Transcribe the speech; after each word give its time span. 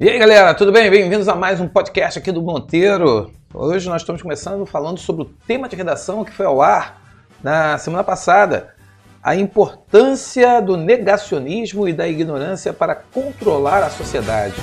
E 0.00 0.08
aí 0.08 0.16
galera, 0.16 0.54
tudo 0.54 0.70
bem? 0.70 0.88
Bem-vindos 0.88 1.26
a 1.26 1.34
mais 1.34 1.60
um 1.60 1.66
podcast 1.66 2.20
aqui 2.20 2.30
do 2.30 2.40
Monteiro. 2.40 3.32
Hoje 3.52 3.88
nós 3.88 4.02
estamos 4.02 4.22
começando 4.22 4.64
falando 4.64 4.96
sobre 4.96 5.22
o 5.22 5.24
tema 5.24 5.68
de 5.68 5.74
redação 5.74 6.24
que 6.24 6.30
foi 6.30 6.46
ao 6.46 6.62
ar 6.62 7.02
na 7.42 7.76
semana 7.78 8.04
passada, 8.04 8.76
a 9.20 9.34
importância 9.34 10.60
do 10.60 10.76
negacionismo 10.76 11.88
e 11.88 11.92
da 11.92 12.06
ignorância 12.06 12.72
para 12.72 12.94
controlar 12.94 13.82
a 13.82 13.90
sociedade. 13.90 14.54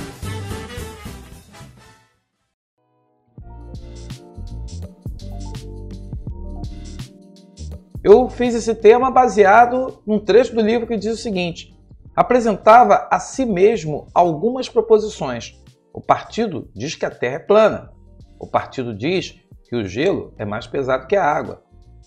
Eu 8.02 8.30
fiz 8.30 8.54
esse 8.54 8.74
tema 8.74 9.10
baseado 9.10 10.00
num 10.06 10.18
trecho 10.18 10.54
do 10.54 10.62
livro 10.62 10.86
que 10.86 10.96
diz 10.96 11.12
o 11.12 11.22
seguinte: 11.22 11.75
apresentava 12.16 13.06
a 13.10 13.20
si 13.20 13.44
mesmo 13.44 14.08
algumas 14.14 14.68
proposições. 14.70 15.62
O 15.92 16.00
partido 16.00 16.70
diz 16.74 16.94
que 16.94 17.04
a 17.04 17.10
Terra 17.10 17.34
é 17.34 17.40
plana. 17.40 17.92
O 18.40 18.46
partido 18.46 18.94
diz 18.94 19.38
que 19.68 19.76
o 19.76 19.86
gelo 19.86 20.32
é 20.38 20.44
mais 20.44 20.66
pesado 20.66 21.06
que 21.06 21.14
a 21.14 21.24
água. 21.24 21.62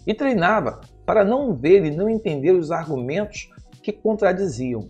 E 0.07 0.13
treinava 0.13 0.81
para 1.05 1.23
não 1.23 1.55
ver 1.55 1.85
e 1.85 1.91
não 1.91 2.09
entender 2.09 2.51
os 2.51 2.71
argumentos 2.71 3.49
que 3.83 3.93
contradiziam. 3.93 4.89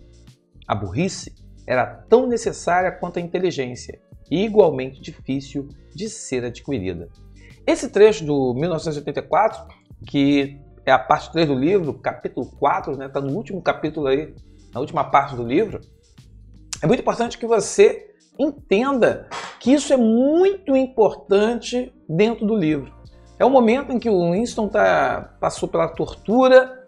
A 0.66 0.74
burrice 0.74 1.34
era 1.66 1.84
tão 1.86 2.26
necessária 2.26 2.90
quanto 2.90 3.18
a 3.18 3.22
inteligência 3.22 4.00
e 4.30 4.44
igualmente 4.44 5.00
difícil 5.00 5.68
de 5.94 6.08
ser 6.08 6.44
adquirida. 6.44 7.08
Esse 7.66 7.90
trecho 7.90 8.24
do 8.24 8.54
1984, 8.54 9.66
que 10.06 10.58
é 10.86 10.92
a 10.92 10.98
parte 10.98 11.30
3 11.32 11.48
do 11.48 11.54
livro, 11.54 11.94
capítulo 11.94 12.46
4, 12.58 12.92
está 12.92 13.04
né? 13.04 13.10
Tá 13.10 13.20
no 13.20 13.34
último 13.34 13.60
capítulo 13.60 14.06
aí, 14.06 14.34
na 14.72 14.80
última 14.80 15.04
parte 15.04 15.34
do 15.34 15.42
livro. 15.42 15.80
É 16.82 16.86
muito 16.86 17.00
importante 17.00 17.38
que 17.38 17.46
você 17.46 18.10
entenda 18.38 19.28
que 19.58 19.72
isso 19.72 19.92
é 19.92 19.96
muito 19.96 20.74
importante 20.74 21.92
dentro 22.08 22.46
do 22.46 22.56
livro. 22.56 22.92
É 23.38 23.44
o 23.44 23.50
momento 23.50 23.92
em 23.92 23.98
que 23.98 24.08
o 24.08 24.32
Winston 24.32 24.68
tá, 24.68 25.34
passou 25.40 25.68
pela 25.68 25.88
tortura 25.88 26.84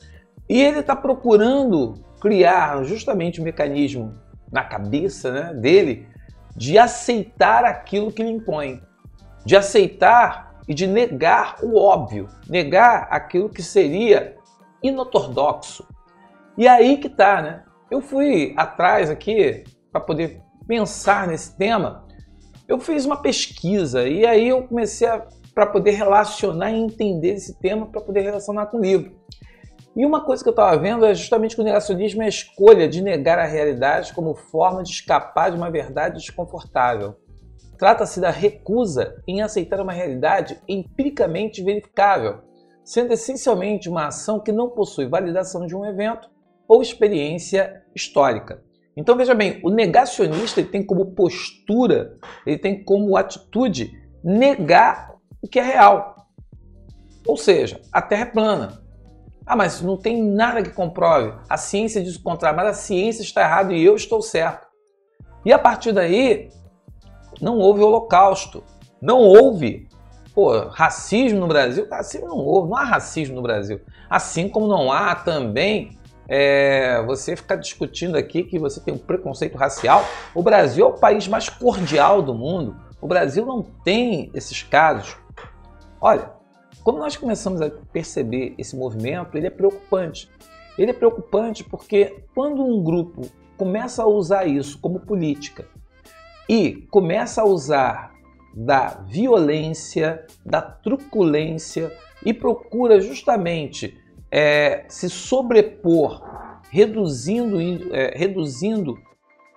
e 0.49 0.61
ele 0.61 0.81
está 0.81 0.95
procurando 0.95 1.95
criar 2.21 2.83
justamente 2.85 3.39
o 3.39 3.43
um 3.43 3.45
mecanismo 3.45 4.15
na 4.51 4.63
cabeça 4.63 5.31
né, 5.33 5.55
dele 5.55 6.07
de 6.57 6.79
aceitar 6.79 7.65
aquilo 7.65 8.13
que 8.13 8.23
lhe 8.23 8.31
impõe, 8.31 8.83
de 9.45 9.57
aceitar 9.57 10.61
e 10.69 10.75
de 10.75 10.87
negar 10.87 11.57
o 11.63 11.77
óbvio, 11.77 12.29
negar 12.49 13.09
aquilo 13.11 13.49
que 13.49 13.63
seria 13.63 14.37
inortodoxo. 14.83 15.87
E 16.57 16.69
aí 16.69 16.99
que 16.99 17.09
tá, 17.09 17.41
né? 17.41 17.63
Eu 17.93 18.01
fui 18.01 18.55
atrás 18.57 19.11
aqui 19.11 19.65
para 19.93 20.01
poder 20.01 20.41
pensar 20.67 21.29
nesse 21.29 21.55
tema. 21.59 22.07
Eu 22.67 22.81
fiz 22.81 23.05
uma 23.05 23.21
pesquisa 23.21 24.09
e 24.09 24.25
aí 24.25 24.49
eu 24.49 24.63
comecei 24.63 25.07
para 25.55 25.67
poder 25.67 25.91
relacionar 25.91 26.73
e 26.73 26.81
entender 26.81 27.35
esse 27.35 27.61
tema 27.61 27.85
para 27.85 28.01
poder 28.01 28.23
relacionar 28.23 28.65
com 28.69 28.79
o 28.79 28.81
livro. 28.81 29.15
E 29.95 30.07
uma 30.07 30.25
coisa 30.25 30.43
que 30.43 30.49
eu 30.49 30.53
estava 30.53 30.75
vendo 30.79 31.05
é 31.05 31.13
justamente 31.13 31.55
que 31.55 31.61
o 31.61 31.65
negacionismo 31.65 32.23
é 32.23 32.25
a 32.25 32.31
escolha 32.31 32.89
de 32.89 33.03
negar 33.03 33.39
a 33.39 33.45
realidade 33.45 34.15
como 34.15 34.35
forma 34.35 34.83
de 34.83 34.89
escapar 34.89 35.51
de 35.51 35.59
uma 35.59 35.71
verdade 35.71 36.17
desconfortável. 36.17 37.17
Trata-se 37.77 38.19
da 38.23 38.31
recusa 38.31 39.23
em 39.29 39.43
aceitar 39.43 39.79
uma 39.83 39.93
realidade 39.93 40.59
empiricamente 40.67 41.63
verificável, 41.63 42.39
sendo 42.83 43.13
essencialmente 43.13 43.91
uma 43.91 44.07
ação 44.07 44.41
que 44.41 44.51
não 44.51 44.71
possui 44.71 45.07
validação 45.07 45.67
de 45.67 45.77
um 45.77 45.85
evento 45.85 46.32
ou 46.73 46.81
experiência 46.81 47.83
histórica. 47.95 48.63
Então 48.97 49.15
veja 49.15 49.35
bem, 49.35 49.61
o 49.63 49.69
negacionista 49.69 50.59
ele 50.59 50.71
tem 50.71 50.83
como 50.83 51.13
postura, 51.13 52.17
ele 52.47 52.57
tem 52.57 52.83
como 52.83 53.15
atitude 53.15 53.93
negar 54.25 55.15
o 55.43 55.47
que 55.47 55.59
é 55.59 55.63
real. 55.63 56.17
Ou 57.27 57.37
seja, 57.37 57.79
a 57.93 58.01
Terra 58.01 58.23
é 58.23 58.27
plana. 58.27 58.83
Ah, 59.45 59.55
mas 59.55 59.83
não 59.83 59.99
tem 59.99 60.23
nada 60.23 60.63
que 60.63 60.71
comprove. 60.71 61.39
A 61.47 61.59
ciência 61.59 62.03
diz 62.03 62.17
o 62.17 62.23
contrário, 62.23 62.57
mas 62.57 62.69
a 62.69 62.73
ciência 62.73 63.23
está 63.23 63.43
errada 63.43 63.75
e 63.75 63.85
eu 63.85 63.95
estou 63.95 64.23
certo. 64.23 64.67
E 65.45 65.53
a 65.53 65.59
partir 65.59 65.93
daí, 65.93 66.49
não 67.39 67.59
houve 67.59 67.83
holocausto. 67.83 68.65
Não 68.99 69.19
houve 69.19 69.89
pô, 70.35 70.69
racismo 70.69 71.41
no 71.41 71.49
Brasil. 71.49 71.87
Racismo 71.91 72.29
não 72.29 72.39
houve, 72.39 72.71
não 72.71 72.77
há 72.79 72.85
racismo 72.85 73.37
no 73.37 73.43
Brasil. 73.43 73.79
Assim 74.09 74.49
como 74.49 74.67
não 74.67 74.91
há 74.91 75.15
também 75.15 75.99
é, 76.29 77.03
você 77.05 77.37
ficar 77.37 77.57
discutindo 77.57 78.17
aqui 78.17 78.43
que 78.45 78.59
você 78.59 78.81
tem 78.81 78.95
um 78.95 78.99
preconceito 78.99 79.57
racial. 79.57 80.05
O 80.35 80.43
Brasil 80.43 80.87
é 80.87 80.89
o 80.89 80.95
país 80.95 81.29
mais 81.29 81.49
cordial 81.49 82.23
do 82.23 82.35
mundo. 82.35 82.77
O 83.01 83.07
Brasil 83.07 83.45
não 83.45 83.63
tem 83.63 84.31
esses 84.35 84.63
casos. 84.63 85.17
Olha, 86.01 86.31
quando 86.83 86.99
nós 86.99 87.17
começamos 87.17 87.61
a 87.61 87.71
perceber 87.71 88.55
esse 88.59 88.77
movimento, 88.77 89.37
ele 89.37 89.47
é 89.47 89.51
preocupante. 89.51 90.31
Ele 90.79 90.91
é 90.91 90.95
preocupante 90.95 91.65
porque 91.65 92.25
quando 92.35 92.65
um 92.65 92.83
grupo 92.83 93.23
começa 93.57 94.03
a 94.03 94.07
usar 94.07 94.47
isso 94.47 94.79
como 94.81 95.01
política, 95.01 95.67
e 96.49 96.87
começa 96.91 97.43
a 97.43 97.47
usar 97.47 98.13
da 98.55 99.03
violência, 99.09 100.27
da 100.45 100.61
truculência 100.61 101.91
e 102.25 102.35
procura 102.35 103.01
justamente 103.01 103.99
é, 104.33 104.87
se 104.89 105.11
sobrepor, 105.11 106.23
reduzindo, 106.71 107.59
é, 107.95 108.17
reduzindo 108.17 108.99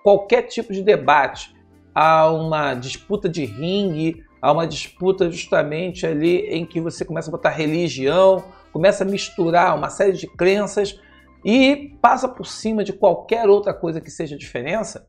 qualquer 0.02 0.42
tipo 0.42 0.70
de 0.74 0.82
debate 0.82 1.56
a 1.94 2.30
uma 2.30 2.74
disputa 2.74 3.26
de 3.26 3.46
ringue, 3.46 4.22
a 4.42 4.52
uma 4.52 4.66
disputa 4.66 5.30
justamente 5.30 6.06
ali 6.06 6.40
em 6.48 6.66
que 6.66 6.78
você 6.78 7.06
começa 7.06 7.30
a 7.30 7.32
botar 7.32 7.48
religião, 7.48 8.44
começa 8.70 9.02
a 9.02 9.06
misturar 9.06 9.74
uma 9.74 9.88
série 9.88 10.12
de 10.12 10.26
crenças 10.26 11.00
e 11.42 11.96
passa 12.02 12.28
por 12.28 12.46
cima 12.46 12.84
de 12.84 12.92
qualquer 12.92 13.48
outra 13.48 13.72
coisa 13.72 13.98
que 13.98 14.10
seja 14.10 14.36
diferença, 14.36 15.08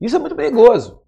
isso 0.00 0.16
é 0.16 0.18
muito 0.18 0.34
perigoso. 0.34 1.02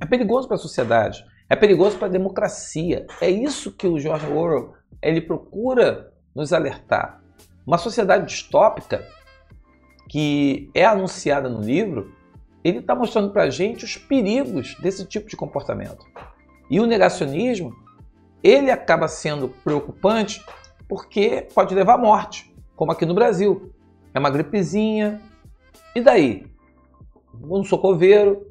É 0.00 0.04
perigoso 0.04 0.48
para 0.48 0.56
a 0.56 0.60
sociedade, 0.60 1.24
é 1.48 1.54
perigoso 1.54 1.96
para 1.96 2.08
a 2.08 2.10
democracia. 2.10 3.06
É 3.20 3.30
isso 3.30 3.76
que 3.76 3.86
o 3.86 3.96
George 4.00 4.26
Orwell 4.26 4.72
ele 5.00 5.20
procura 5.20 6.12
nos 6.34 6.52
alertar. 6.52 7.23
Uma 7.66 7.78
sociedade 7.78 8.26
distópica 8.26 9.06
que 10.08 10.70
é 10.74 10.84
anunciada 10.84 11.48
no 11.48 11.60
livro, 11.60 12.12
ele 12.62 12.78
está 12.78 12.94
mostrando 12.94 13.30
para 13.30 13.44
a 13.44 13.50
gente 13.50 13.84
os 13.84 13.96
perigos 13.96 14.74
desse 14.76 15.04
tipo 15.06 15.28
de 15.28 15.36
comportamento. 15.36 16.06
E 16.70 16.80
o 16.80 16.86
negacionismo, 16.86 17.74
ele 18.42 18.70
acaba 18.70 19.08
sendo 19.08 19.48
preocupante 19.48 20.44
porque 20.88 21.48
pode 21.54 21.74
levar 21.74 21.94
à 21.94 21.98
morte, 21.98 22.54
como 22.76 22.92
aqui 22.92 23.06
no 23.06 23.14
Brasil. 23.14 23.72
É 24.12 24.18
uma 24.18 24.30
gripezinha, 24.30 25.20
e 25.94 26.00
daí? 26.00 26.46
Vou 27.32 27.58
no 27.58 27.64
socoveiro, 27.64 28.46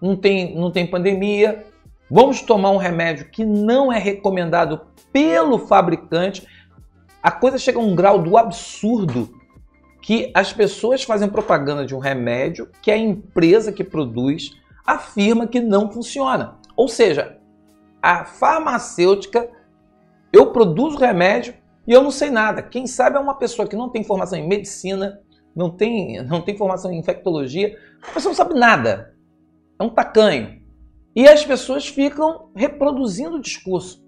não 0.00 0.16
tem, 0.16 0.54
não 0.56 0.70
tem 0.70 0.86
pandemia, 0.86 1.66
vamos 2.10 2.42
tomar 2.42 2.70
um 2.70 2.76
remédio 2.76 3.28
que 3.28 3.44
não 3.44 3.92
é 3.92 3.98
recomendado 3.98 4.80
pelo 5.12 5.58
fabricante. 5.58 6.46
A 7.22 7.30
coisa 7.30 7.58
chega 7.58 7.78
a 7.78 7.82
um 7.82 7.94
grau 7.94 8.22
do 8.22 8.36
absurdo 8.36 9.38
que 10.02 10.30
as 10.34 10.52
pessoas 10.52 11.02
fazem 11.02 11.28
propaganda 11.28 11.84
de 11.84 11.94
um 11.94 11.98
remédio 11.98 12.70
que 12.80 12.90
a 12.90 12.96
empresa 12.96 13.70
que 13.70 13.84
produz 13.84 14.52
afirma 14.86 15.46
que 15.46 15.60
não 15.60 15.90
funciona. 15.90 16.58
Ou 16.76 16.88
seja, 16.88 17.38
a 18.02 18.24
farmacêutica, 18.24 19.50
eu 20.32 20.52
produzo 20.52 20.96
remédio 20.96 21.54
e 21.86 21.92
eu 21.92 22.02
não 22.02 22.10
sei 22.10 22.30
nada. 22.30 22.62
Quem 22.62 22.86
sabe 22.86 23.16
é 23.16 23.20
uma 23.20 23.34
pessoa 23.34 23.68
que 23.68 23.76
não 23.76 23.90
tem 23.90 24.02
formação 24.02 24.38
em 24.38 24.48
medicina, 24.48 25.20
não 25.54 25.70
tem, 25.70 26.22
não 26.24 26.40
tem 26.40 26.56
formação 26.56 26.90
em 26.90 26.98
infectologia, 26.98 27.78
a 28.02 28.12
pessoa 28.12 28.30
não 28.30 28.36
sabe 28.36 28.58
nada 28.58 29.14
é 29.80 29.82
um 29.82 29.88
tacanho. 29.88 30.60
E 31.16 31.26
as 31.26 31.44
pessoas 31.44 31.88
ficam 31.88 32.50
reproduzindo 32.54 33.36
o 33.36 33.40
discurso. 33.40 34.04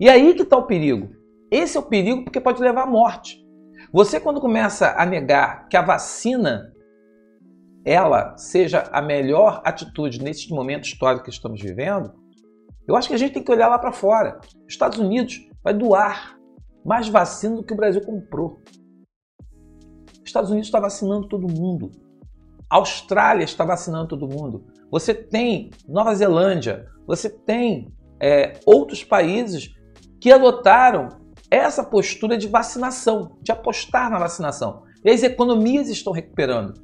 E 0.00 0.08
aí 0.08 0.34
que 0.34 0.42
está 0.42 0.56
o 0.56 0.66
perigo. 0.66 1.14
Esse 1.52 1.76
é 1.76 1.80
o 1.80 1.82
perigo 1.82 2.24
porque 2.24 2.40
pode 2.40 2.62
levar 2.62 2.84
à 2.84 2.86
morte. 2.86 3.46
Você 3.92 4.18
quando 4.18 4.40
começa 4.40 4.94
a 4.96 5.04
negar 5.04 5.68
que 5.68 5.76
a 5.76 5.82
vacina 5.82 6.72
ela 7.84 8.34
seja 8.38 8.88
a 8.90 9.02
melhor 9.02 9.60
atitude 9.62 10.22
nesse 10.22 10.48
momento 10.48 10.84
histórico 10.84 11.24
que 11.24 11.30
estamos 11.30 11.60
vivendo, 11.60 12.10
eu 12.88 12.96
acho 12.96 13.06
que 13.06 13.14
a 13.14 13.18
gente 13.18 13.34
tem 13.34 13.44
que 13.44 13.52
olhar 13.52 13.68
lá 13.68 13.78
para 13.78 13.92
fora. 13.92 14.40
Os 14.66 14.72
Estados 14.72 14.98
Unidos 14.98 15.46
vai 15.62 15.74
doar 15.74 16.38
mais 16.82 17.06
vacina 17.06 17.56
do 17.56 17.62
que 17.62 17.74
o 17.74 17.76
Brasil 17.76 18.00
comprou. 18.00 18.62
Os 20.22 20.24
Estados 20.24 20.50
Unidos 20.50 20.68
está 20.68 20.80
vacinando 20.80 21.28
todo 21.28 21.52
mundo. 21.52 21.90
A 22.70 22.76
Austrália 22.76 23.44
está 23.44 23.62
vacinando 23.62 24.08
todo 24.08 24.26
mundo. 24.26 24.64
Você 24.90 25.12
tem 25.12 25.68
Nova 25.86 26.14
Zelândia, 26.14 26.86
você 27.06 27.28
tem 27.28 27.92
é, 28.18 28.58
outros 28.64 29.04
países 29.04 29.68
que 30.18 30.32
adotaram 30.32 31.20
essa 31.56 31.84
postura 31.84 32.38
de 32.38 32.48
vacinação, 32.48 33.36
de 33.42 33.52
apostar 33.52 34.10
na 34.10 34.18
vacinação. 34.18 34.84
E 35.04 35.10
as 35.10 35.22
economias 35.22 35.88
estão 35.88 36.12
recuperando. 36.12 36.80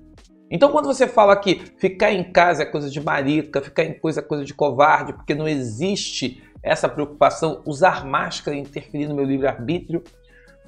Então, 0.51 0.71
quando 0.71 0.87
você 0.87 1.07
fala 1.07 1.37
que 1.37 1.61
ficar 1.79 2.13
em 2.13 2.33
casa 2.33 2.63
é 2.63 2.67
coisa 2.67 2.91
de 2.91 3.01
marica, 3.01 3.63
ficar 3.63 3.85
em 3.85 3.99
coisa 3.99 4.21
é 4.21 4.23
coisa 4.23 4.45
de 4.45 4.53
covarde, 4.53 5.15
porque 5.15 5.35
não 5.35 5.49
existe 5.49 6.43
essa 6.63 6.89
preocupação, 6.89 7.63
usar 7.65 8.05
máscara 8.05 8.57
e 8.57 8.61
interferir 8.61 9.07
no 9.07 9.15
meu 9.15 9.25
livre-arbítrio, 9.25 10.03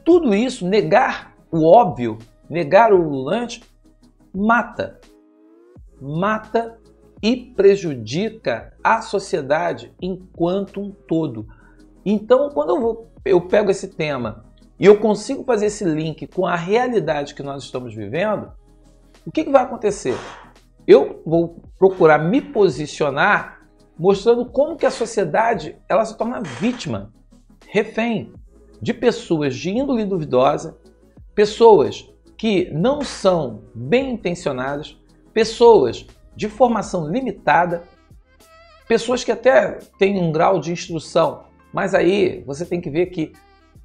tudo 0.04 0.34
isso, 0.34 0.66
negar 0.66 1.34
o 1.50 1.64
óbvio, 1.64 2.18
negar 2.48 2.92
o 2.92 3.00
ululante, 3.00 3.62
mata. 4.34 4.98
Mata 6.00 6.78
e 7.22 7.36
prejudica 7.36 8.72
a 8.82 9.02
sociedade 9.02 9.92
enquanto 10.00 10.80
um 10.80 10.90
todo. 10.90 11.46
Então, 12.04 12.50
quando 12.50 12.70
eu, 12.70 12.80
vou, 12.80 13.12
eu 13.24 13.40
pego 13.40 13.70
esse 13.70 13.88
tema 13.88 14.44
e 14.78 14.86
eu 14.86 14.98
consigo 14.98 15.44
fazer 15.44 15.66
esse 15.66 15.84
link 15.84 16.26
com 16.26 16.46
a 16.46 16.56
realidade 16.56 17.34
que 17.34 17.42
nós 17.42 17.64
estamos 17.64 17.94
vivendo, 17.94 18.50
o 19.26 19.30
que, 19.30 19.44
que 19.44 19.50
vai 19.50 19.62
acontecer? 19.62 20.16
Eu 20.86 21.22
vou 21.24 21.62
procurar 21.78 22.18
me 22.18 22.40
posicionar 22.40 23.60
mostrando 23.98 24.46
como 24.46 24.76
que 24.76 24.86
a 24.86 24.90
sociedade 24.90 25.76
ela 25.86 26.04
se 26.06 26.16
torna 26.16 26.40
vítima, 26.40 27.12
refém 27.68 28.32
de 28.80 28.94
pessoas 28.94 29.54
de 29.54 29.68
índole 29.70 30.06
duvidosa, 30.06 30.78
pessoas 31.34 32.10
que 32.38 32.70
não 32.72 33.02
são 33.02 33.64
bem 33.74 34.12
intencionadas, 34.12 34.96
pessoas 35.34 36.06
de 36.34 36.48
formação 36.48 37.10
limitada, 37.10 37.82
pessoas 38.88 39.22
que 39.22 39.30
até 39.30 39.78
têm 39.98 40.18
um 40.18 40.32
grau 40.32 40.58
de 40.58 40.72
instrução, 40.72 41.44
mas 41.72 41.94
aí 41.94 42.42
você 42.46 42.64
tem 42.64 42.80
que 42.80 42.90
ver 42.90 43.06
que 43.06 43.32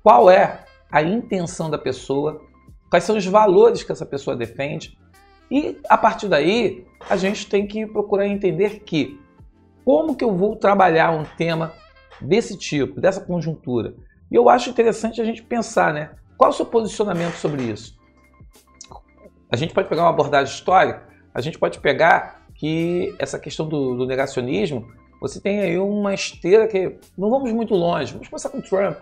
qual 0.04 0.30
é 0.30 0.64
a 0.92 1.02
intenção 1.02 1.70
da 1.70 1.78
pessoa, 1.78 2.42
quais 2.90 3.04
são 3.04 3.18
os 3.18 3.26
valores 3.26 3.84
que 3.84 3.92
essa 3.92 4.06
pessoa 4.06 4.36
defende, 4.36 4.98
e 5.50 5.78
a 5.90 5.98
partir 5.98 6.28
daí 6.28 6.86
a 7.10 7.16
gente 7.16 7.48
tem 7.48 7.68
que 7.68 7.86
procurar 7.86 8.28
entender 8.28 8.80
que 8.80 9.20
como 9.84 10.16
que 10.16 10.24
eu 10.24 10.36
vou 10.36 10.56
trabalhar 10.56 11.12
um 11.12 11.24
tema 11.38 11.74
desse 12.20 12.58
tipo, 12.58 13.00
dessa 13.00 13.22
conjuntura. 13.22 13.96
E 14.32 14.36
eu 14.36 14.50
acho 14.50 14.70
interessante 14.70 15.22
a 15.22 15.26
gente 15.26 15.44
pensar, 15.44 15.94
né? 15.94 16.12
Qual 16.38 16.50
é 16.50 16.54
o 16.54 16.56
seu 16.56 16.66
posicionamento 16.66 17.36
sobre 17.36 17.64
isso? 17.64 17.98
A 19.52 19.56
gente 19.56 19.74
pode 19.74 19.88
pegar 19.88 20.02
uma 20.02 20.10
abordagem 20.10 20.54
histórica, 20.54 21.08
a 21.34 21.42
gente 21.42 21.60
pode 21.60 21.80
pegar 21.80 22.46
que 22.56 23.14
essa 23.20 23.38
questão 23.38 23.68
do, 23.68 23.96
do 23.96 24.08
negacionismo, 24.08 24.88
você 25.20 25.40
tem 25.40 25.62
aí 25.62 25.78
uma 25.78 26.14
esteira 26.14 26.68
que 26.68 26.98
não 27.18 27.30
vamos 27.30 27.52
muito 27.52 27.74
longe. 27.74 28.14
Vamos 28.14 28.28
começar 28.28 28.50
com 28.50 28.60
o 28.60 28.62
Trump. 28.62 28.98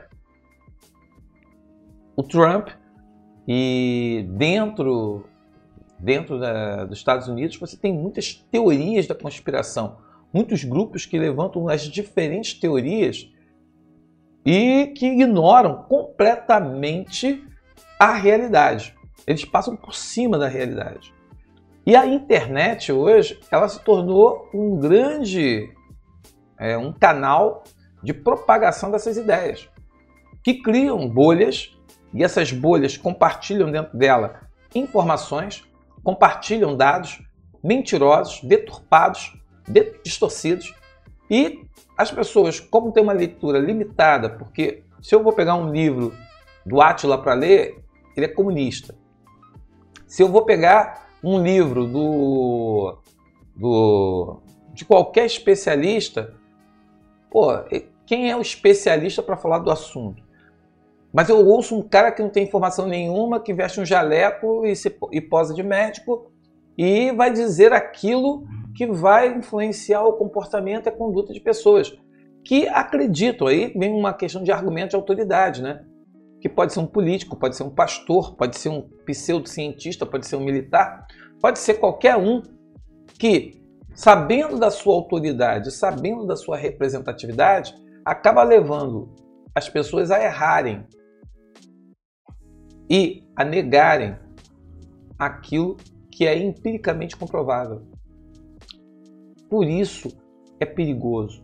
O 2.15 2.23
Trump 2.23 2.69
e 3.47 4.25
dentro 4.29 5.25
dentro 5.99 6.39
da, 6.39 6.85
dos 6.85 6.97
Estados 6.97 7.27
Unidos 7.27 7.57
você 7.57 7.77
tem 7.77 7.93
muitas 7.93 8.35
teorias 8.51 9.07
da 9.07 9.15
conspiração, 9.15 9.97
muitos 10.33 10.63
grupos 10.63 11.05
que 11.05 11.17
levantam 11.17 11.67
as 11.69 11.83
diferentes 11.83 12.53
teorias 12.53 13.29
e 14.45 14.87
que 14.87 15.07
ignoram 15.07 15.83
completamente 15.83 17.43
a 17.97 18.13
realidade. 18.13 18.93
Eles 19.25 19.45
passam 19.45 19.75
por 19.75 19.95
cima 19.95 20.37
da 20.37 20.47
realidade. 20.47 21.13
E 21.85 21.95
a 21.95 22.05
internet 22.05 22.91
hoje, 22.91 23.39
ela 23.51 23.67
se 23.67 23.79
tornou 23.81 24.49
um 24.53 24.77
grande 24.77 25.69
é, 26.57 26.77
um 26.77 26.91
canal 26.91 27.63
de 28.01 28.13
propagação 28.13 28.91
dessas 28.91 29.17
ideias, 29.17 29.69
que 30.43 30.55
criam 30.61 31.07
bolhas 31.07 31.77
e 32.13 32.23
essas 32.23 32.51
bolhas 32.51 32.97
compartilham 32.97 33.71
dentro 33.71 33.97
dela 33.97 34.41
informações, 34.75 35.63
compartilham 36.03 36.75
dados 36.75 37.21
mentirosos, 37.63 38.41
deturpados, 38.43 39.33
distorcidos 40.03 40.73
e 41.29 41.65
as 41.97 42.11
pessoas, 42.11 42.59
como 42.59 42.91
tem 42.91 43.01
uma 43.01 43.13
leitura 43.13 43.59
limitada, 43.59 44.29
porque 44.29 44.83
se 45.01 45.15
eu 45.15 45.23
vou 45.23 45.31
pegar 45.31 45.55
um 45.55 45.71
livro 45.71 46.13
do 46.65 46.81
Átila 46.81 47.21
para 47.21 47.33
ler, 47.33 47.83
ele 48.15 48.25
é 48.25 48.29
comunista. 48.29 48.95
Se 50.07 50.21
eu 50.21 50.27
vou 50.27 50.43
pegar 50.43 51.07
um 51.23 51.41
livro 51.41 51.87
do, 51.87 52.97
do 53.55 54.41
de 54.73 54.85
qualquer 54.85 55.25
especialista, 55.25 56.33
pô, 57.33 57.47
quem 58.05 58.29
é 58.29 58.37
o 58.37 58.41
especialista 58.41 59.23
para 59.23 59.35
falar 59.35 59.57
do 59.57 59.71
assunto? 59.71 60.21
Mas 61.11 61.29
eu 61.29 61.43
ouço 61.43 61.75
um 61.75 61.81
cara 61.81 62.11
que 62.11 62.21
não 62.21 62.29
tem 62.29 62.43
informação 62.43 62.87
nenhuma, 62.87 63.39
que 63.39 63.53
veste 63.53 63.81
um 63.81 63.85
jaleco 63.85 64.63
e, 64.67 64.75
se, 64.75 64.95
e 65.11 65.19
posa 65.19 65.51
de 65.51 65.63
médico 65.63 66.31
e 66.77 67.11
vai 67.11 67.31
dizer 67.33 67.73
aquilo 67.73 68.45
que 68.75 68.85
vai 68.85 69.35
influenciar 69.35 70.03
o 70.03 70.13
comportamento 70.13 70.85
e 70.85 70.89
a 70.89 70.91
conduta 70.91 71.33
de 71.33 71.39
pessoas 71.39 71.95
que 72.45 72.67
acreditam. 72.67 73.47
Aí 73.47 73.73
vem 73.75 73.91
uma 73.91 74.13
questão 74.13 74.43
de 74.43 74.51
argumento 74.51 74.91
de 74.91 74.95
autoridade, 74.95 75.61
né? 75.61 75.83
Que 76.39 76.47
pode 76.47 76.73
ser 76.73 76.81
um 76.81 76.87
político, 76.87 77.35
pode 77.35 77.55
ser 77.55 77.63
um 77.63 77.69
pastor, 77.69 78.35
pode 78.35 78.57
ser 78.57 78.69
um 78.69 78.87
pseudocientista, 79.05 80.05
pode 80.05 80.27
ser 80.27 80.35
um 80.35 80.43
militar, 80.43 81.07
pode 81.41 81.57
ser 81.57 81.75
qualquer 81.75 82.15
um 82.15 82.43
que, 83.17 83.62
sabendo 83.95 84.59
da 84.59 84.71
sua 84.71 84.93
autoridade, 84.93 85.71
sabendo 85.71 86.25
da 86.25 86.35
sua 86.35 86.57
representatividade, 86.57 87.75
acaba 88.03 88.43
levando 88.43 89.13
as 89.55 89.69
pessoas 89.69 90.11
a 90.11 90.23
errarem 90.23 90.85
e 92.89 93.23
a 93.35 93.43
negarem 93.43 94.17
aquilo 95.17 95.77
que 96.11 96.27
é 96.27 96.37
empiricamente 96.37 97.15
comprovável. 97.15 97.87
Por 99.49 99.65
isso 99.65 100.09
é 100.59 100.65
perigoso. 100.65 101.41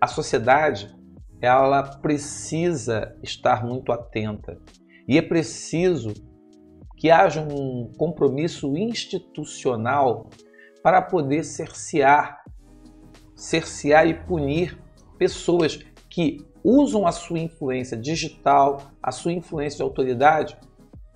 A 0.00 0.06
sociedade 0.06 0.94
ela 1.40 1.82
precisa 1.82 3.16
estar 3.22 3.64
muito 3.66 3.92
atenta 3.92 4.58
e 5.08 5.18
é 5.18 5.22
preciso 5.22 6.12
que 6.96 7.10
haja 7.10 7.42
um 7.42 7.90
compromisso 7.98 8.76
institucional 8.76 10.30
para 10.82 11.00
poder 11.00 11.44
cercear, 11.44 12.42
cercear 13.36 14.06
e 14.06 14.14
punir 14.14 14.78
pessoas 15.18 15.78
que 16.10 16.44
usam 16.64 17.06
a 17.06 17.12
sua 17.12 17.38
influência 17.38 17.96
digital, 17.96 18.92
a 19.02 19.10
sua 19.10 19.32
influência 19.32 19.78
de 19.78 19.82
autoridade 19.82 20.56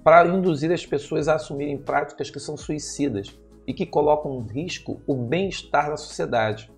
para 0.03 0.27
induzir 0.29 0.71
as 0.71 0.87
pessoas 0.87 1.27
a 1.29 1.35
assumirem 1.35 1.79
práticas 1.79 2.31
que 2.31 2.39
são 2.39 2.57
suicidas 2.57 3.37
e 3.67 3.75
que 3.75 3.85
colocam 3.85 4.39
em 4.39 4.53
risco 4.53 5.03
o 5.07 5.15
bem-estar 5.15 5.91
da 5.91 5.97
sociedade. 5.97 6.71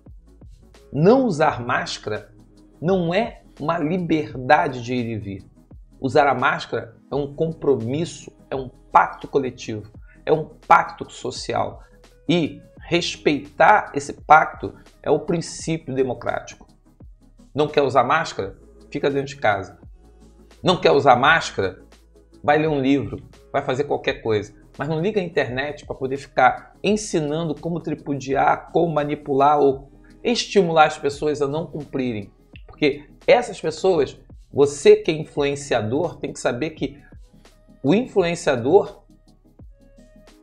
Não 0.91 1.25
usar 1.25 1.63
máscara 1.63 2.33
não 2.81 3.13
é 3.13 3.43
uma 3.59 3.77
liberdade 3.77 4.81
de 4.81 4.95
ir 4.95 5.05
e 5.05 5.17
vir. 5.17 5.45
Usar 6.01 6.27
a 6.27 6.33
máscara 6.33 6.95
é 7.11 7.15
um 7.15 7.35
compromisso, 7.35 8.31
é 8.49 8.55
um 8.55 8.69
pacto 8.91 9.27
coletivo, 9.27 9.91
é 10.25 10.33
um 10.33 10.45
pacto 10.45 11.07
social. 11.11 11.83
E 12.27 12.61
respeitar 12.89 13.91
esse 13.93 14.13
pacto 14.13 14.73
é 15.03 15.11
o 15.11 15.19
princípio 15.19 15.93
democrático. 15.93 16.65
Não 17.53 17.67
quer 17.67 17.83
usar 17.83 18.03
máscara? 18.03 18.57
Fica 18.89 19.11
dentro 19.11 19.27
de 19.27 19.35
casa. 19.35 19.77
Não 20.63 20.81
quer 20.81 20.89
usar 20.89 21.15
máscara? 21.15 21.83
Vai 22.43 22.57
ler 22.57 22.67
um 22.67 22.81
livro, 22.81 23.17
vai 23.53 23.61
fazer 23.61 23.83
qualquer 23.83 24.23
coisa. 24.23 24.55
Mas 24.75 24.87
não 24.87 24.99
liga 24.99 25.21
a 25.21 25.23
internet 25.23 25.85
para 25.85 25.95
poder 25.95 26.17
ficar 26.17 26.73
ensinando 26.83 27.53
como 27.53 27.79
tripudiar, 27.79 28.71
como 28.71 28.91
manipular 28.91 29.59
ou 29.59 29.91
estimular 30.23 30.85
as 30.85 30.97
pessoas 30.97 31.43
a 31.43 31.47
não 31.47 31.67
cumprirem. 31.67 32.31
Porque 32.65 33.07
essas 33.27 33.61
pessoas, 33.61 34.19
você 34.51 34.95
que 34.95 35.11
é 35.11 35.13
influenciador, 35.13 36.17
tem 36.17 36.33
que 36.33 36.39
saber 36.39 36.71
que 36.71 36.99
o 37.83 37.93
influenciador 37.93 38.98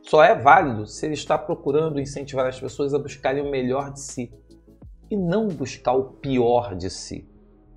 só 0.07 0.23
é 0.23 0.33
válido 0.33 0.85
se 0.85 1.05
ele 1.05 1.15
está 1.15 1.37
procurando 1.37 1.99
incentivar 1.99 2.47
as 2.47 2.59
pessoas 2.59 2.93
a 2.93 2.99
buscarem 2.99 3.45
o 3.45 3.51
melhor 3.51 3.91
de 3.91 3.99
si 3.99 4.33
e 5.11 5.17
não 5.17 5.49
buscar 5.49 5.93
o 5.93 6.13
pior 6.13 6.75
de 6.75 6.89
si. 6.89 7.29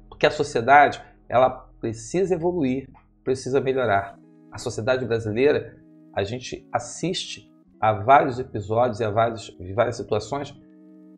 Porque 0.08 0.26
a 0.26 0.30
sociedade, 0.30 1.02
ela 1.28 1.50
precisa 1.80 2.34
evoluir, 2.34 2.88
precisa 3.24 3.60
melhorar. 3.60 4.16
A 4.52 4.58
sociedade 4.58 5.04
brasileira 5.04 5.76
a 6.14 6.22
gente 6.22 6.68
assiste 6.72 7.50
a 7.80 7.92
vários 7.92 8.38
episódios 8.38 9.00
e 9.00 9.04
a 9.04 9.10
várias, 9.10 9.50
várias 9.74 9.96
situações 9.96 10.54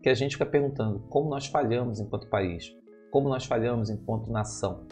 que 0.03 0.09
a 0.09 0.15
gente 0.15 0.33
fica 0.33 0.47
perguntando 0.47 1.01
como 1.11 1.29
nós 1.29 1.47
falhamos 1.47 2.01
enquanto 2.01 2.29
país, 2.31 2.75
como 3.11 3.29
nós 3.29 3.45
falhamos 3.45 3.91
enquanto 3.91 4.33
nação. 4.33 4.87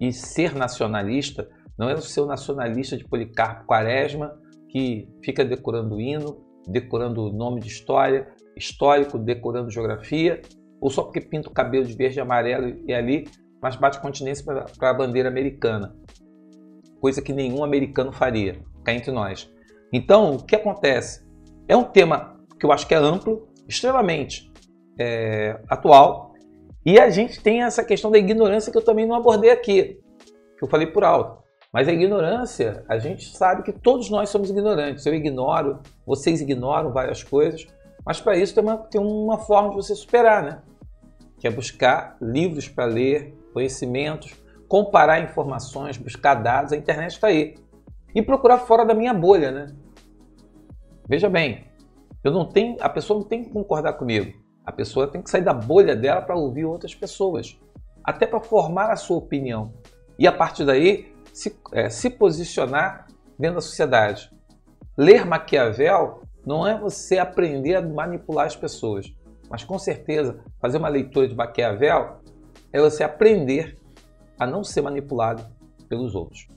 E 0.00 0.12
ser 0.14 0.54
nacionalista 0.54 1.46
não 1.78 1.90
é 1.90 1.94
o 1.94 2.00
seu 2.00 2.24
nacionalista 2.24 2.96
de 2.96 3.04
Policarpo 3.04 3.66
Quaresma 3.66 4.45
que 4.68 5.08
fica 5.24 5.44
decorando 5.44 6.00
hino, 6.00 6.44
decorando 6.66 7.32
nome 7.32 7.60
de 7.60 7.68
história, 7.68 8.28
histórico, 8.56 9.18
decorando 9.18 9.70
geografia, 9.70 10.40
ou 10.80 10.90
só 10.90 11.02
porque 11.02 11.20
pinta 11.20 11.48
o 11.48 11.52
cabelo 11.52 11.84
de 11.84 11.94
verde 11.94 12.18
e 12.18 12.20
amarelo 12.20 12.82
e 12.86 12.92
ali, 12.92 13.28
mas 13.62 13.76
bate 13.76 14.00
continência 14.00 14.44
para 14.44 14.90
a 14.90 14.94
bandeira 14.94 15.28
americana. 15.28 15.96
Coisa 17.00 17.22
que 17.22 17.32
nenhum 17.32 17.62
americano 17.62 18.12
faria 18.12 18.60
cá 18.84 18.92
entre 18.92 19.10
nós. 19.10 19.50
Então, 19.92 20.36
o 20.36 20.44
que 20.44 20.56
acontece? 20.56 21.24
É 21.68 21.76
um 21.76 21.84
tema 21.84 22.36
que 22.58 22.66
eu 22.66 22.72
acho 22.72 22.86
que 22.86 22.94
é 22.94 22.98
amplo, 22.98 23.48
extremamente 23.68 24.50
é, 24.98 25.60
atual, 25.68 26.34
e 26.84 27.00
a 27.00 27.10
gente 27.10 27.42
tem 27.42 27.62
essa 27.62 27.84
questão 27.84 28.10
da 28.10 28.18
ignorância 28.18 28.70
que 28.70 28.78
eu 28.78 28.84
também 28.84 29.06
não 29.06 29.16
abordei 29.16 29.50
aqui, 29.50 29.98
que 30.56 30.64
eu 30.64 30.68
falei 30.68 30.86
por 30.86 31.02
alto. 31.04 31.45
Mas 31.72 31.88
a 31.88 31.92
ignorância, 31.92 32.84
a 32.88 32.98
gente 32.98 33.36
sabe 33.36 33.62
que 33.62 33.72
todos 33.72 34.08
nós 34.08 34.30
somos 34.30 34.50
ignorantes. 34.50 35.04
Eu 35.04 35.14
ignoro, 35.14 35.80
vocês 36.06 36.40
ignoram 36.40 36.92
várias 36.92 37.22
coisas, 37.22 37.66
mas 38.04 38.20
para 38.20 38.36
isso 38.36 38.54
tem 38.54 38.62
uma, 38.62 38.78
tem 38.78 39.00
uma 39.00 39.38
forma 39.38 39.70
de 39.70 39.76
você 39.76 39.94
superar, 39.94 40.42
né? 40.42 40.62
Que 41.38 41.46
é 41.46 41.50
buscar 41.50 42.16
livros 42.20 42.68
para 42.68 42.84
ler, 42.84 43.36
conhecimentos, 43.52 44.34
comparar 44.68 45.20
informações, 45.20 45.96
buscar 45.96 46.34
dados. 46.34 46.72
A 46.72 46.76
internet 46.76 47.12
está 47.12 47.26
aí. 47.26 47.56
E 48.14 48.22
procurar 48.22 48.58
fora 48.58 48.84
da 48.84 48.94
minha 48.94 49.12
bolha, 49.12 49.50
né? 49.50 49.66
Veja 51.08 51.28
bem, 51.28 51.66
eu 52.24 52.32
não 52.32 52.44
tenho, 52.44 52.76
a 52.80 52.88
pessoa 52.88 53.20
não 53.20 53.26
tem 53.26 53.44
que 53.44 53.50
concordar 53.50 53.92
comigo. 53.94 54.32
A 54.64 54.72
pessoa 54.72 55.06
tem 55.06 55.22
que 55.22 55.30
sair 55.30 55.42
da 55.42 55.54
bolha 55.54 55.94
dela 55.94 56.20
para 56.20 56.34
ouvir 56.34 56.64
outras 56.64 56.94
pessoas, 56.94 57.56
até 58.02 58.26
para 58.26 58.40
formar 58.40 58.90
a 58.90 58.96
sua 58.96 59.18
opinião. 59.18 59.72
E 60.18 60.26
a 60.26 60.32
partir 60.32 60.64
daí, 60.64 61.14
se, 61.36 61.54
é, 61.72 61.90
se 61.90 62.08
posicionar 62.08 63.08
dentro 63.38 63.56
da 63.56 63.60
sociedade. 63.60 64.32
Ler 64.96 65.26
Maquiavel 65.26 66.22
não 66.46 66.66
é 66.66 66.78
você 66.78 67.18
aprender 67.18 67.74
a 67.74 67.82
manipular 67.82 68.46
as 68.46 68.56
pessoas, 68.56 69.14
mas 69.50 69.62
com 69.62 69.78
certeza 69.78 70.40
fazer 70.58 70.78
uma 70.78 70.88
leitura 70.88 71.28
de 71.28 71.34
Maquiavel 71.34 72.22
é 72.72 72.80
você 72.80 73.04
aprender 73.04 73.78
a 74.38 74.46
não 74.46 74.64
ser 74.64 74.80
manipulado 74.80 75.44
pelos 75.90 76.14
outros. 76.14 76.48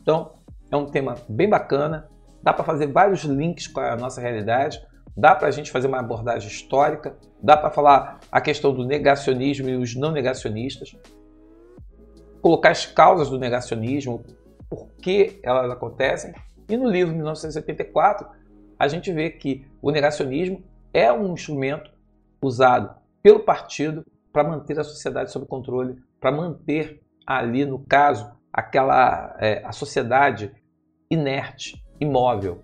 Então, 0.00 0.32
é 0.70 0.76
um 0.76 0.86
tema 0.86 1.14
bem 1.28 1.50
bacana, 1.50 2.08
dá 2.42 2.54
para 2.54 2.64
fazer 2.64 2.86
vários 2.86 3.24
links 3.24 3.66
com 3.66 3.80
a 3.80 3.96
nossa 3.96 4.18
realidade, 4.22 4.82
dá 5.14 5.34
para 5.34 5.48
a 5.48 5.50
gente 5.50 5.70
fazer 5.70 5.88
uma 5.88 6.00
abordagem 6.00 6.48
histórica, 6.48 7.18
dá 7.42 7.54
para 7.54 7.70
falar 7.70 8.18
a 8.30 8.40
questão 8.40 8.72
do 8.72 8.86
negacionismo 8.86 9.68
e 9.68 9.76
os 9.76 9.94
não 9.94 10.10
negacionistas, 10.10 10.96
colocar 12.42 12.70
as 12.70 12.84
causas 12.84 13.30
do 13.30 13.38
negacionismo, 13.38 14.22
por 14.68 14.88
que 14.94 15.38
elas 15.42 15.70
acontecem. 15.70 16.34
E 16.68 16.76
no 16.76 16.88
livro 16.88 17.14
1974, 17.14 18.28
a 18.78 18.88
gente 18.88 19.12
vê 19.12 19.30
que 19.30 19.64
o 19.80 19.90
negacionismo 19.90 20.62
é 20.92 21.10
um 21.12 21.32
instrumento 21.32 21.90
usado 22.42 22.94
pelo 23.22 23.40
partido 23.40 24.04
para 24.32 24.42
manter 24.42 24.78
a 24.78 24.84
sociedade 24.84 25.30
sob 25.30 25.46
controle, 25.46 26.02
para 26.20 26.32
manter 26.32 27.00
ali, 27.24 27.64
no 27.64 27.78
caso, 27.78 28.30
aquela 28.52 29.36
é, 29.38 29.62
a 29.64 29.70
sociedade 29.70 30.52
inerte, 31.08 31.80
imóvel, 32.00 32.62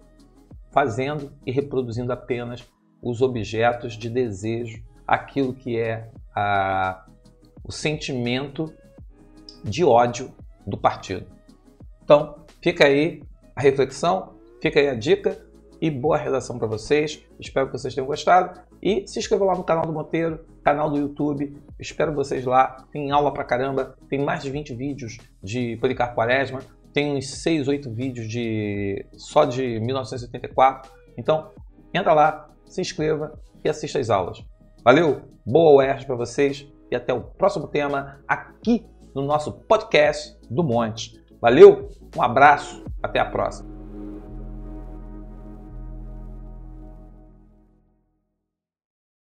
fazendo 0.72 1.32
e 1.46 1.52
reproduzindo 1.52 2.12
apenas 2.12 2.66
os 3.00 3.22
objetos 3.22 3.94
de 3.94 4.10
desejo, 4.10 4.82
aquilo 5.06 5.54
que 5.54 5.78
é 5.78 6.10
a, 6.34 7.06
o 7.62 7.70
sentimento 7.70 8.74
de 9.64 9.84
ódio 9.84 10.32
do 10.66 10.76
partido. 10.76 11.26
Então, 12.02 12.36
fica 12.62 12.86
aí 12.86 13.22
a 13.54 13.60
reflexão, 13.60 14.34
fica 14.60 14.80
aí 14.80 14.88
a 14.88 14.94
dica 14.94 15.38
e 15.80 15.90
boa 15.90 16.16
redação 16.16 16.58
para 16.58 16.66
vocês. 16.66 17.22
Espero 17.38 17.66
que 17.66 17.72
vocês 17.72 17.94
tenham 17.94 18.06
gostado 18.06 18.60
e 18.82 19.06
se 19.06 19.18
inscreva 19.18 19.44
lá 19.44 19.54
no 19.54 19.64
canal 19.64 19.84
do 19.84 19.92
Monteiro, 19.92 20.44
canal 20.62 20.90
do 20.90 20.98
YouTube. 20.98 21.56
Espero 21.78 22.12
vocês 22.14 22.44
lá. 22.44 22.84
Tem 22.92 23.10
aula 23.10 23.32
pra 23.32 23.44
caramba, 23.44 23.96
tem 24.08 24.18
mais 24.18 24.42
de 24.42 24.50
20 24.50 24.74
vídeos 24.74 25.18
de 25.42 25.76
Policarpo 25.76 26.14
Quaresma, 26.14 26.60
tem 26.92 27.16
uns 27.16 27.28
6, 27.28 27.68
8 27.68 27.90
vídeos 27.90 28.28
de 28.28 29.04
só 29.12 29.44
de 29.44 29.80
1984. 29.80 30.90
Então, 31.16 31.50
entra 31.92 32.12
lá, 32.12 32.48
se 32.66 32.80
inscreva 32.80 33.38
e 33.64 33.68
assista 33.68 33.98
às 33.98 34.10
aulas. 34.10 34.44
Valeu, 34.84 35.22
boa 35.44 35.76
UERJ 35.76 36.06
para 36.06 36.16
vocês 36.16 36.66
e 36.90 36.96
até 36.96 37.12
o 37.12 37.20
próximo 37.20 37.68
tema 37.68 38.20
aqui 38.26 38.86
no 39.20 39.26
nosso 39.26 39.52
podcast 39.52 40.36
do 40.50 40.62
Monte. 40.62 41.20
Valeu, 41.40 41.88
um 42.16 42.22
abraço, 42.22 42.84
até 43.02 43.18
a 43.18 43.24
próxima. 43.24 43.67